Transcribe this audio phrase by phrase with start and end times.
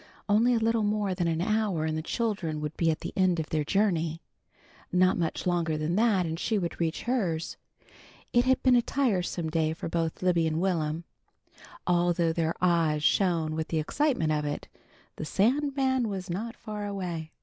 [0.27, 3.39] Only a little more than an hour, and the children would be at the end
[3.39, 4.19] of their journey.
[4.91, 7.55] Not much longer than that and she would reach hers.
[8.33, 11.03] It had been a tiresome day for both Libby and Will'm.
[11.85, 14.67] Although their eyes shone with the excitement of it,
[15.17, 17.29] the Sandman was not far away.